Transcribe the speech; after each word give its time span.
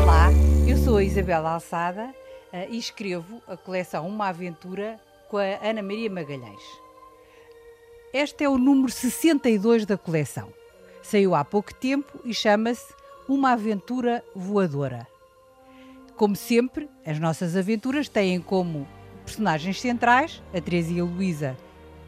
Olá, 0.00 0.28
eu 0.68 0.76
sou 0.76 0.98
a 0.98 1.02
Isabela 1.02 1.54
Alçada 1.54 2.14
uh, 2.52 2.70
e 2.70 2.78
escrevo 2.78 3.42
a 3.48 3.56
coleção 3.56 4.06
Uma 4.06 4.28
Aventura 4.28 5.00
com 5.28 5.38
a 5.38 5.58
Ana 5.60 5.82
Maria 5.82 6.08
Magalhães. 6.08 6.62
Este 8.12 8.44
é 8.44 8.48
o 8.48 8.56
número 8.56 8.92
62 8.92 9.84
da 9.84 9.98
coleção. 9.98 10.52
Saiu 11.02 11.34
há 11.34 11.44
pouco 11.44 11.74
tempo 11.74 12.20
e 12.24 12.32
chama-se 12.32 12.94
Uma 13.28 13.54
Aventura 13.54 14.24
Voadora. 14.36 15.08
Como 16.14 16.36
sempre, 16.36 16.88
as 17.04 17.18
nossas 17.18 17.56
aventuras 17.56 18.08
têm 18.08 18.40
como 18.40 18.86
personagens 19.24 19.80
centrais 19.80 20.40
a 20.54 20.60
Teresa 20.60 20.92
e 20.92 21.00
a 21.00 21.04
Luísa 21.04 21.56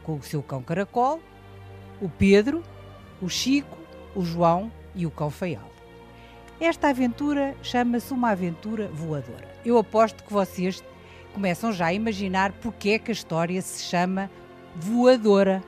com 0.05 0.15
o 0.15 0.23
seu 0.23 0.41
cão 0.41 0.63
caracol, 0.63 1.19
o 2.01 2.09
Pedro, 2.09 2.63
o 3.21 3.29
Chico, 3.29 3.79
o 4.15 4.25
João 4.25 4.71
e 4.95 5.07
o 5.07 5.11
cão 5.11 5.31
Feial. 5.31 5.71
Esta 6.61 6.89
aventura 6.89 7.55
chama-se 7.63 8.13
uma 8.13 8.31
aventura 8.31 8.89
voadora. 8.89 9.49
Eu 9.65 9.77
aposto 9.77 10.23
que 10.23 10.33
vocês 10.33 10.83
começam 11.33 11.73
já 11.73 11.87
a 11.87 11.93
imaginar 11.93 12.53
porque 12.53 12.91
é 12.91 12.99
que 12.99 13.11
a 13.11 13.13
história 13.13 13.61
se 13.61 13.83
chama 13.83 14.31
voadora. 14.77 15.63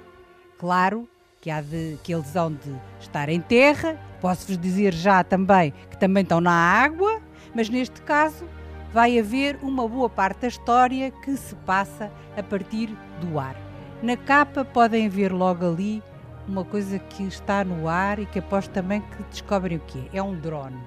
Claro 0.58 1.08
que, 1.40 1.50
há 1.50 1.60
de, 1.60 1.98
que 2.02 2.14
eles 2.14 2.34
hão 2.36 2.52
de 2.52 2.74
estar 3.00 3.28
em 3.28 3.40
terra, 3.40 4.00
posso-vos 4.20 4.56
dizer 4.58 4.94
já 4.94 5.22
também 5.22 5.72
que 5.90 5.98
também 5.98 6.22
estão 6.22 6.40
na 6.40 6.52
água, 6.52 7.20
mas 7.54 7.68
neste 7.68 8.00
caso 8.02 8.48
vai 8.92 9.18
haver 9.18 9.58
uma 9.62 9.86
boa 9.88 10.08
parte 10.08 10.40
da 10.40 10.48
história 10.48 11.10
que 11.10 11.36
se 11.36 11.54
passa 11.56 12.10
a 12.36 12.42
partir 12.42 12.88
do 13.20 13.38
ar. 13.38 13.56
Na 14.02 14.16
capa 14.16 14.64
podem 14.64 15.08
ver 15.08 15.32
logo 15.32 15.66
ali 15.66 16.02
uma 16.48 16.64
coisa 16.64 16.98
que 16.98 17.24
está 17.24 17.64
no 17.64 17.88
ar 17.88 18.18
e 18.18 18.26
que 18.26 18.38
aposto 18.38 18.70
também 18.70 19.00
que 19.00 19.22
descobrem 19.24 19.78
o 19.78 19.80
que 19.80 20.08
é. 20.12 20.18
É 20.18 20.22
um 20.22 20.38
drone. 20.38 20.80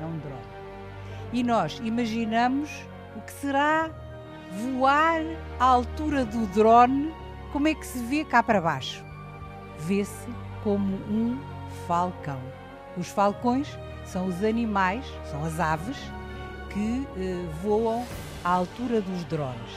É 0.00 0.04
um 0.04 0.18
drone. 0.18 0.54
E 1.32 1.42
nós 1.42 1.80
imaginamos 1.82 2.70
o 3.16 3.20
que 3.20 3.32
será 3.32 3.90
voar 4.52 5.22
à 5.58 5.64
altura 5.64 6.24
do 6.24 6.46
drone, 6.48 7.12
como 7.52 7.68
é 7.68 7.74
que 7.74 7.86
se 7.86 7.98
vê 8.04 8.24
cá 8.24 8.42
para 8.42 8.60
baixo? 8.60 9.04
Vê-se 9.78 10.28
como 10.62 10.96
um 11.08 11.38
falcão. 11.86 12.40
Os 12.96 13.08
falcões 13.08 13.68
são 14.04 14.26
os 14.26 14.44
animais, 14.44 15.04
são 15.30 15.44
as 15.44 15.58
aves 15.58 15.96
que 16.70 17.06
eh, 17.16 17.46
voam 17.62 18.04
à 18.44 18.50
altura 18.50 19.00
dos 19.00 19.24
drones. 19.24 19.72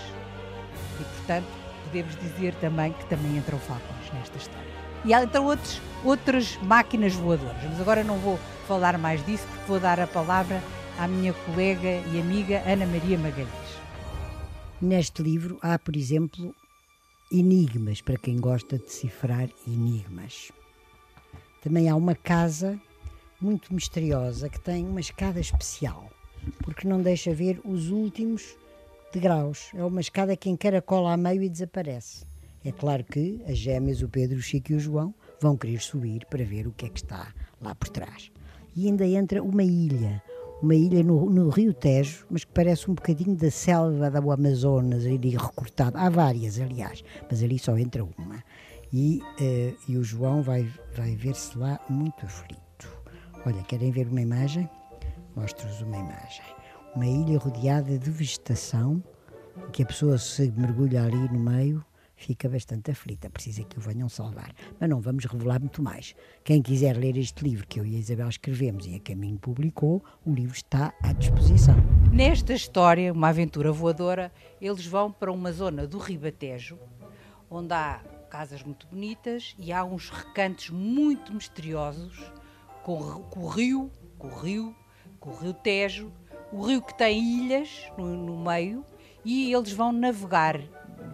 E 1.00 1.04
portanto, 1.04 1.48
podemos 1.88 2.16
dizer 2.18 2.54
também 2.56 2.94
que 2.94 3.06
também 3.06 3.38
entram 3.38 3.58
falcões 3.60 4.14
nesta 4.14 4.38
história. 4.38 4.68
E 5.06 5.14
há 5.14 5.24
então 5.24 5.46
outros, 5.46 5.82
outras 6.04 6.58
máquinas 6.58 7.14
voadoras, 7.14 7.64
mas 7.64 7.80
agora 7.80 8.04
não 8.04 8.18
vou 8.18 8.38
falar 8.68 8.98
mais 8.98 9.26
disso 9.26 9.46
porque 9.48 9.66
vou 9.68 9.80
dar 9.80 10.00
a 10.00 10.08
palavra 10.08 10.62
à 10.98 11.08
minha 11.08 11.34
colega 11.34 12.02
e 12.12 12.20
amiga 12.20 12.62
Ana 12.66 12.86
Maria 12.86 13.18
Magalhães. 13.18 13.78
Neste 14.82 15.24
livro 15.24 15.58
há, 15.62 15.80
por 15.80 15.96
exemplo, 15.96 16.54
enigmas 17.32 18.02
para 18.02 18.18
quem 18.18 18.38
gosta 18.38 18.78
de 18.78 18.84
decifrar 18.84 19.50
enigmas. 19.66 20.52
Também 21.62 21.90
há 21.90 21.96
uma 21.96 22.16
casa 22.16 22.80
muito 23.40 23.74
misteriosa 23.74 24.50
que 24.50 24.60
tem 24.60 24.86
uma 24.86 25.00
escada 25.00 25.40
especial, 25.40 26.10
porque 26.64 26.88
não 26.88 27.02
deixa 27.02 27.34
ver 27.34 27.60
os 27.64 27.90
últimos 27.90 28.56
degraus. 29.12 29.72
É 29.74 29.84
uma 29.84 30.02
escada 30.02 30.36
que 30.36 30.50
encaracola 30.50 31.14
a 31.14 31.18
meio 31.18 31.44
e 31.44 31.50
desaparece. 31.50 32.26
É 32.64 32.72
claro 32.72 33.04
que 33.04 33.42
as 33.48 33.58
gêmeas, 33.58 34.02
o 34.02 34.10
Pedro, 34.10 34.38
o 34.38 34.42
Chico 34.42 34.72
e 34.72 34.76
o 34.76 34.80
João, 34.80 35.14
vão 35.40 35.56
querer 35.56 35.80
subir 35.80 36.26
para 36.26 36.44
ver 36.44 36.68
o 36.68 36.72
que 36.72 36.86
é 36.86 36.90
que 36.90 37.00
está 37.00 37.34
lá 37.62 37.74
por 37.74 37.90
trás. 37.90 38.32
E 38.76 38.88
ainda 38.88 39.06
entra 39.06 39.42
uma 39.42 39.64
ilha, 39.64 40.22
uma 40.62 40.76
ilha 40.76 41.04
no, 41.04 41.30
no 41.30 41.50
Rio 41.50 41.74
Tejo, 41.74 42.26
mas 42.30 42.44
que 42.44 42.52
parece 42.52 42.90
um 42.90 42.94
bocadinho 42.94 43.36
da 43.36 43.50
selva 43.50 44.10
do 44.10 44.32
Amazonas, 44.32 45.06
ali 45.06 45.30
recortada. 45.30 46.00
Há 46.00 46.10
várias, 46.10 46.60
aliás, 46.60 47.04
mas 47.30 47.42
ali 47.42 47.58
só 47.58 47.78
entra 47.78 48.04
uma. 48.04 48.44
E, 48.92 49.22
uh, 49.40 49.78
e 49.88 49.98
o 49.98 50.04
João 50.04 50.42
vai, 50.42 50.70
vai 50.96 51.16
ver-se 51.16 51.58
lá 51.58 51.80
muito 51.90 52.26
aflito. 52.26 52.88
Olha, 53.46 53.64
querem 53.64 53.92
ver 53.92 54.08
uma 54.08 54.22
imagem? 54.22 54.70
Mostro-vos 55.36 55.82
uma 55.82 55.98
imagem 55.98 56.57
uma 56.98 57.06
ilha 57.06 57.38
rodeada 57.38 57.96
de 57.96 58.10
vegetação, 58.10 59.04
que 59.72 59.84
a 59.84 59.86
pessoa 59.86 60.18
se 60.18 60.52
mergulha 60.58 61.04
ali 61.04 61.32
no 61.32 61.40
meio 61.40 61.86
fica 62.16 62.50
bastante 62.50 62.90
aflita, 62.90 63.30
precisa 63.30 63.64
que 63.64 63.78
o 63.78 63.82
venham 63.82 64.10
salvar. 64.10 64.52
Mas 64.80 64.90
não 64.90 65.00
vamos 65.00 65.26
revelar 65.26 65.60
muito 65.60 65.80
mais. 65.84 66.16
Quem 66.44 66.60
quiser 66.60 66.98
ler 66.98 67.16
este 67.16 67.44
livro 67.44 67.68
que 67.68 67.80
eu 67.80 67.86
e 67.86 67.96
a 67.96 68.00
Isabel 68.00 68.28
escrevemos 68.28 68.88
e 68.88 68.96
a 68.96 69.00
Caminho 69.00 69.38
publicou, 69.38 70.04
o 70.26 70.34
livro 70.34 70.56
está 70.56 70.92
à 71.04 71.14
disposição. 71.14 71.76
Nesta 72.12 72.54
história, 72.54 73.14
uma 73.14 73.30
aventura 73.30 73.72
voadora, 73.72 74.32
eles 74.60 74.88
vão 74.88 75.12
para 75.12 75.32
uma 75.32 75.52
zona 75.52 75.86
do 75.86 76.00
Ribatejo, 76.00 76.80
onde 77.48 77.76
há 77.76 78.02
casas 78.28 78.64
muito 78.64 78.88
bonitas 78.88 79.56
e 79.60 79.72
há 79.72 79.84
uns 79.84 80.10
recantos 80.10 80.72
muito 80.72 81.32
misteriosos 81.32 82.34
com, 82.84 83.24
o 83.36 83.48
rio, 83.48 83.92
com 84.18 84.30
o 84.30 84.40
rio, 84.40 84.76
com 85.20 85.30
o 85.30 85.36
rio 85.36 85.54
Tejo, 85.54 86.12
o 86.52 86.62
rio 86.62 86.82
que 86.82 86.94
tem 86.94 87.20
ilhas 87.20 87.92
no, 87.98 88.06
no 88.06 88.38
meio 88.38 88.86
e 89.24 89.54
eles 89.54 89.72
vão 89.74 89.92
navegar, 89.92 90.62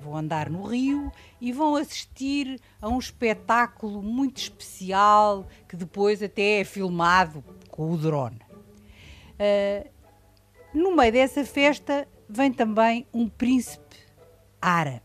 vão 0.02 0.16
andar 0.16 0.50
no 0.50 0.64
rio 0.64 1.12
e 1.42 1.52
vão 1.52 1.76
assistir 1.76 2.60
a 2.82 2.88
um 2.88 3.00
espetáculo 3.00 4.02
muito 4.02 4.38
especial 4.38 5.48
que 5.68 5.76
depois 5.76 6.22
até 6.22 6.60
é 6.60 6.64
filmado 6.64 7.44
com 7.70 7.92
o 7.92 7.98
drone. 7.98 8.40
Uh, 9.34 9.90
no 10.74 10.96
meio 10.96 11.12
dessa 11.12 11.44
festa 11.44 12.08
vem 12.30 12.52
também 12.52 13.08
um 13.14 13.28
príncipe 13.28 13.98
árabe, 14.62 15.02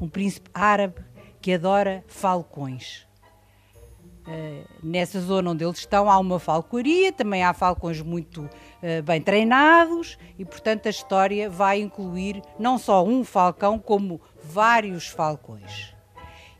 um 0.00 0.08
príncipe 0.08 0.50
árabe 0.52 1.02
que 1.40 1.54
adora 1.54 2.04
falcões. 2.06 3.06
Uh, 4.22 4.64
nessa 4.82 5.20
zona 5.20 5.50
onde 5.50 5.64
eles 5.64 5.78
estão 5.78 6.08
há 6.08 6.18
uma 6.18 6.38
falcoaria, 6.38 7.12
também 7.12 7.42
há 7.42 7.52
falcões 7.52 8.00
muito 8.00 8.48
bem 9.04 9.20
treinados 9.20 10.18
e, 10.38 10.44
portanto, 10.44 10.86
a 10.86 10.90
história 10.90 11.48
vai 11.48 11.80
incluir 11.80 12.42
não 12.58 12.78
só 12.78 13.04
um 13.04 13.24
falcão, 13.24 13.78
como 13.78 14.20
vários 14.42 15.06
falcões. 15.06 15.94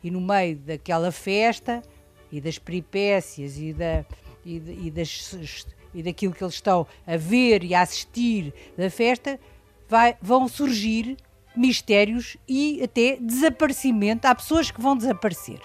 E 0.02 0.10
no 0.10 0.20
meio 0.20 0.56
daquela 0.56 1.10
festa 1.10 1.82
e 2.30 2.40
das 2.40 2.58
peripécias 2.58 3.58
e, 3.58 3.72
da, 3.72 4.04
e, 4.44 4.86
e, 4.86 4.90
das, 4.90 5.66
e 5.92 6.02
daquilo 6.02 6.32
que 6.32 6.42
eles 6.42 6.54
estão 6.54 6.86
a 7.06 7.16
ver 7.16 7.64
e 7.64 7.74
a 7.74 7.82
assistir 7.82 8.52
da 8.76 8.88
festa, 8.88 9.38
vai, 9.88 10.16
vão 10.20 10.48
surgir 10.48 11.16
mistérios 11.54 12.36
e 12.48 12.82
até 12.82 13.16
desaparecimento. 13.20 14.26
Há 14.26 14.34
pessoas 14.34 14.70
que 14.70 14.80
vão 14.80 14.96
desaparecer. 14.96 15.60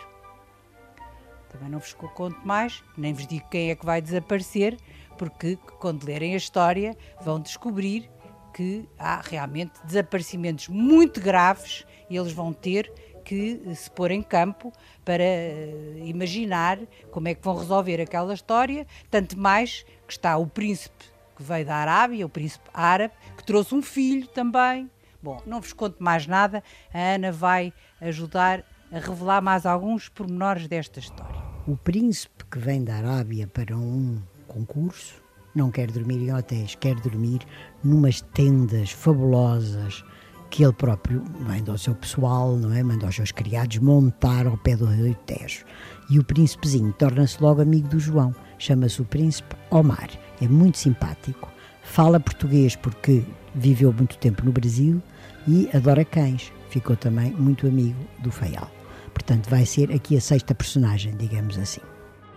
Também 1.50 1.70
não 1.70 1.80
vos 1.80 1.94
conto 1.94 2.40
mais, 2.46 2.84
nem 2.98 3.14
vos 3.14 3.26
digo 3.26 3.48
quem 3.50 3.72
é 3.72 3.76
que 3.76 3.86
vai 3.86 4.02
desaparecer, 4.02 4.78
porque 5.18 5.58
quando 5.80 6.06
lerem 6.06 6.34
a 6.34 6.38
história 6.38 6.96
vão 7.22 7.40
descobrir 7.40 8.10
que 8.54 8.88
há 8.98 9.22
realmente 9.22 9.74
desaparecimentos 9.84 10.68
muito 10.68 11.22
graves 11.22 11.86
e 12.10 12.18
eles 12.18 12.32
vão 12.32 12.54
ter 12.54 12.92
que 13.24 13.62
se 13.76 13.92
pôr 13.92 14.10
em 14.12 14.24
campo 14.24 14.72
para 15.04 15.22
uh, 15.22 16.06
imaginar 16.06 16.80
como 17.12 17.28
é 17.28 17.36
que 17.36 17.44
vão 17.44 17.58
resolver 17.58 18.00
aquela 18.00 18.34
história, 18.34 18.88
tanto 19.12 19.38
mais 19.38 19.84
que 20.08 20.14
está 20.14 20.38
o 20.38 20.48
príncipe 20.48 21.06
que 21.36 21.44
veio 21.44 21.66
da 21.66 21.76
Arábia, 21.76 22.26
o 22.26 22.30
príncipe 22.30 22.68
árabe, 22.74 23.14
que 23.36 23.44
trouxe 23.44 23.76
um 23.76 23.82
filho 23.82 24.28
também. 24.28 24.90
Bom, 25.22 25.42
não 25.46 25.60
vos 25.60 25.74
conto 25.74 26.02
mais 26.02 26.26
nada, 26.26 26.64
a 26.94 27.00
Ana 27.16 27.32
vai 27.32 27.74
ajudar 28.00 28.64
a 28.92 28.98
revelar 28.98 29.42
mais 29.42 29.66
alguns 29.66 30.08
pormenores 30.10 30.68
desta 30.68 31.00
história. 31.00 31.42
O 31.68 31.76
príncipe 31.76 32.46
que 32.50 32.58
vem 32.58 32.84
da 32.84 32.96
Arábia 32.96 33.46
para 33.46 33.76
um 33.76 34.22
concurso 34.48 35.28
não 35.58 35.72
quer 35.72 35.92
dormir 35.92 36.20
em 36.20 36.34
hotéis, 36.34 36.76
quer 36.76 36.96
dormir 36.96 37.40
numas 37.84 38.22
tendas 38.22 38.92
fabulosas 38.92 40.04
que 40.50 40.64
ele 40.64 40.74
próprio 40.74 41.24
manda 41.40 41.72
ao 41.72 41.78
seu 41.78 41.96
pessoal, 41.96 42.56
não 42.56 42.72
é? 42.74 42.82
Manda 42.84 43.06
aos 43.06 43.16
seus 43.16 43.32
criados 43.32 43.80
montar 43.80 44.46
ao 44.46 44.58
pé 44.58 44.76
do 44.78 44.86
Rio 44.86 45.16
Tejo. 45.26 45.66
E 46.10 46.20
o 46.20 46.24
príncipezinho 46.24 46.94
torna-se 46.94 47.42
logo 47.42 47.62
amigo 47.62 47.88
do 47.90 48.00
João. 48.00 48.34
Chama-se 48.58 49.02
o 49.02 49.06
príncipe 49.06 49.56
Omar. 49.70 50.10
É 50.42 50.48
muito 50.48 50.78
simpático. 50.78 51.52
Fala 51.84 52.20
português 52.20 52.76
porque 52.76 53.24
viveu 53.56 53.92
muito 53.92 54.18
tempo 54.20 54.46
no 54.46 54.52
Brasil 54.52 55.02
e 55.48 55.70
adora 55.74 56.06
cães. 56.06 56.52
Ficou 56.70 56.96
também 56.96 57.32
muito 57.32 57.68
amigo 57.68 58.00
do 58.20 58.32
Feial. 58.32 58.70
Portanto, 59.14 59.50
vai 59.50 59.66
ser 59.66 59.92
aqui 59.92 60.16
a 60.16 60.22
sexta 60.22 60.54
personagem, 60.54 61.16
digamos 61.18 61.58
assim. 61.58 61.82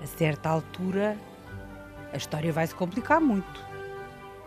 A 0.03 0.07
certa 0.07 0.49
altura, 0.49 1.17
a 2.13 2.17
história 2.17 2.53
vai 2.53 2.67
se 2.67 2.75
complicar 2.75 3.21
muito. 3.21 3.69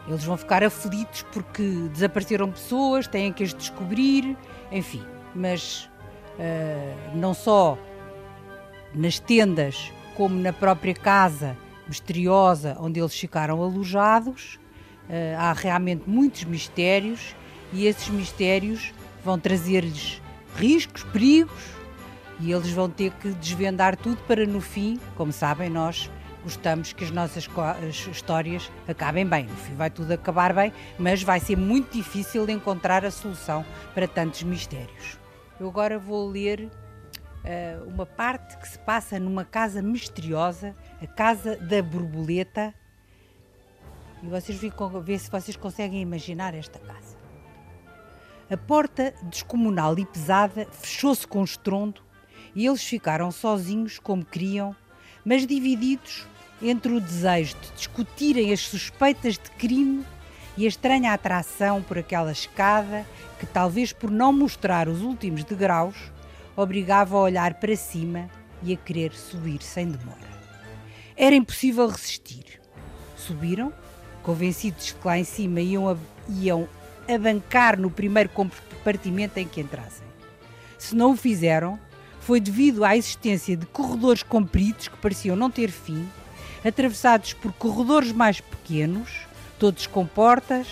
Eles 0.07 0.23
vão 0.23 0.35
ficar 0.35 0.63
aflitos 0.63 1.23
porque 1.31 1.63
desapareceram 1.91 2.51
pessoas, 2.51 3.07
têm 3.07 3.31
que 3.31 3.43
as 3.43 3.53
descobrir, 3.53 4.37
enfim. 4.71 5.03
Mas 5.33 5.89
uh, 6.37 7.17
não 7.17 7.33
só 7.33 7.77
nas 8.93 9.17
tendas 9.19 9.91
como 10.15 10.39
na 10.39 10.53
própria 10.53 10.93
casa 10.93 11.57
misteriosa 11.87 12.77
onde 12.79 12.99
eles 12.99 13.15
ficaram 13.17 13.61
alojados. 13.61 14.59
Uh, 15.09 15.37
há 15.37 15.53
realmente 15.53 16.03
muitos 16.07 16.43
mistérios 16.43 17.35
e 17.71 17.87
esses 17.87 18.09
mistérios 18.09 18.93
vão 19.23 19.39
trazer-lhes 19.39 20.21
riscos, 20.55 21.03
perigos 21.05 21.73
e 22.39 22.51
eles 22.51 22.71
vão 22.71 22.89
ter 22.89 23.11
que 23.13 23.29
desvendar 23.29 23.95
tudo 23.95 24.17
para 24.27 24.45
no 24.45 24.61
fim, 24.61 24.99
como 25.15 25.31
sabem, 25.31 25.69
nós 25.69 26.09
gostamos 26.43 26.93
que 26.93 27.03
as 27.03 27.11
nossas 27.11 27.49
histórias 28.11 28.69
acabem 28.87 29.25
bem. 29.25 29.45
No 29.45 29.55
fim 29.55 29.75
vai 29.75 29.89
tudo 29.89 30.11
acabar 30.11 30.53
bem, 30.53 30.73
mas 30.99 31.23
vai 31.23 31.39
ser 31.39 31.57
muito 31.57 31.93
difícil 31.93 32.47
encontrar 32.49 33.05
a 33.05 33.11
solução 33.11 33.65
para 33.93 34.07
tantos 34.07 34.43
mistérios. 34.43 35.17
Eu 35.59 35.67
agora 35.69 35.97
vou 35.97 36.29
ler 36.29 36.69
uh, 37.43 37.87
uma 37.87 38.05
parte 38.05 38.57
que 38.57 38.67
se 38.67 38.77
passa 38.79 39.19
numa 39.19 39.45
casa 39.45 39.81
misteriosa, 39.81 40.75
a 41.01 41.07
Casa 41.07 41.55
da 41.55 41.81
Borboleta. 41.81 42.73
E 44.21 44.27
vocês 44.27 44.59
vão 44.59 45.01
ver 45.01 45.19
se 45.19 45.29
vocês 45.29 45.55
conseguem 45.55 46.01
imaginar 46.01 46.53
esta 46.53 46.79
casa. 46.79 47.17
A 48.49 48.57
porta 48.57 49.13
descomunal 49.23 49.97
e 49.97 50.05
pesada 50.05 50.67
fechou-se 50.71 51.25
com 51.25 51.43
estrondo 51.43 52.01
e 52.53 52.65
eles 52.65 52.83
ficaram 52.83 53.31
sozinhos 53.31 53.99
como 53.99 54.23
queriam, 54.23 54.75
mas 55.25 55.47
divididos 55.47 56.27
entre 56.63 56.93
o 56.93 57.01
desejo 57.01 57.55
de 57.61 57.71
discutirem 57.75 58.53
as 58.53 58.61
suspeitas 58.61 59.33
de 59.33 59.51
crime 59.51 60.05
e 60.55 60.65
a 60.65 60.67
estranha 60.67 61.13
atração 61.13 61.81
por 61.81 61.97
aquela 61.97 62.31
escada 62.31 63.05
que, 63.39 63.45
talvez 63.45 63.91
por 63.91 64.09
não 64.09 64.31
mostrar 64.31 64.87
os 64.87 65.01
últimos 65.01 65.43
degraus, 65.43 65.95
obrigava 66.55 67.17
a 67.17 67.21
olhar 67.21 67.55
para 67.55 67.75
cima 67.75 68.29
e 68.61 68.73
a 68.73 68.77
querer 68.77 69.11
subir 69.13 69.61
sem 69.61 69.87
demora. 69.87 70.33
Era 71.15 71.35
impossível 71.35 71.87
resistir. 71.87 72.61
Subiram, 73.17 73.73
convencidos 74.21 74.85
de 74.85 74.93
que 74.95 75.07
lá 75.07 75.17
em 75.17 75.23
cima 75.23 75.59
iam, 75.59 75.89
a, 75.89 75.97
iam 76.29 76.67
abancar 77.13 77.77
no 77.77 77.89
primeiro 77.89 78.29
compartimento 78.29 79.37
em 79.37 79.47
que 79.47 79.61
entrassem. 79.61 80.05
Se 80.77 80.95
não 80.95 81.11
o 81.11 81.17
fizeram, 81.17 81.79
foi 82.19 82.39
devido 82.39 82.85
à 82.85 82.95
existência 82.95 83.57
de 83.57 83.65
corredores 83.65 84.23
compridos 84.23 84.87
que 84.87 84.97
pareciam 84.97 85.35
não 85.35 85.51
ter 85.51 85.69
fim, 85.69 86.07
atravessados 86.63 87.33
por 87.33 87.51
corredores 87.53 88.11
mais 88.11 88.39
pequenos, 88.39 89.09
todos 89.59 89.87
com 89.87 90.05
portas, 90.05 90.67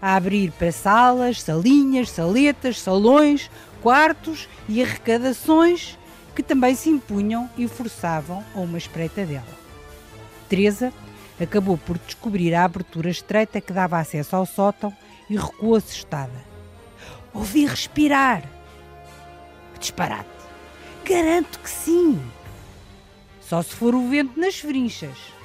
a 0.00 0.16
abrir 0.16 0.52
para 0.52 0.72
salas, 0.72 1.42
salinhas, 1.42 2.10
saletas, 2.10 2.80
salões, 2.80 3.50
quartos 3.82 4.48
e 4.68 4.82
arrecadações 4.82 5.96
que 6.34 6.42
também 6.42 6.74
se 6.74 6.90
impunham 6.90 7.48
e 7.56 7.66
forçavam 7.66 8.44
a 8.54 8.58
uma 8.58 8.76
espreitadela. 8.76 9.46
Teresa 10.48 10.92
acabou 11.40 11.78
por 11.78 11.98
descobrir 11.98 12.54
a 12.54 12.64
abertura 12.64 13.10
estreita 13.10 13.60
que 13.60 13.72
dava 13.72 13.98
acesso 13.98 14.36
ao 14.36 14.46
sótão 14.46 14.94
e 15.30 15.36
recuou 15.36 15.76
assustada. 15.76 16.44
Ouvi 17.32 17.66
respirar. 17.66 18.42
Disparate. 19.78 20.28
Garanto 21.04 21.58
que 21.58 21.70
sim. 21.70 22.20
Só 23.40 23.62
se 23.62 23.74
for 23.74 23.94
o 23.94 24.08
vento 24.08 24.38
nas 24.38 24.56
frinchas. 24.56 25.35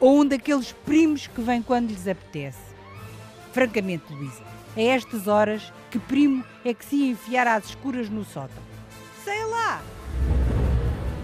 Ou 0.00 0.20
um 0.20 0.26
daqueles 0.26 0.72
primos 0.84 1.26
que 1.26 1.40
vem 1.40 1.60
quando 1.60 1.90
lhes 1.90 2.06
apetece. 2.06 2.58
Francamente, 3.52 4.04
Luísa, 4.12 4.42
a 4.76 4.80
estas 4.80 5.26
horas 5.26 5.72
que 5.90 5.98
primo 5.98 6.44
é 6.64 6.72
que 6.72 6.84
se 6.84 6.96
ia 6.96 7.10
enfiar 7.10 7.46
às 7.46 7.66
escuras 7.66 8.08
no 8.08 8.24
sótão? 8.24 8.62
Sei 9.24 9.44
lá! 9.46 9.82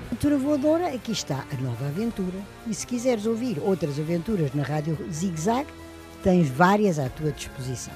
Aventura 0.06 0.38
Voadora, 0.38 0.94
aqui 0.94 1.12
está 1.12 1.44
a 1.52 1.62
nova 1.62 1.86
aventura. 1.86 2.38
E 2.66 2.74
se 2.74 2.86
quiseres 2.86 3.26
ouvir 3.26 3.58
outras 3.60 3.98
aventuras 3.98 4.54
na 4.54 4.62
Rádio 4.62 4.96
Zig 5.12 5.38
Zag, 5.38 5.66
tens 6.22 6.48
várias 6.48 6.98
à 6.98 7.08
tua 7.08 7.30
disposição. 7.30 7.92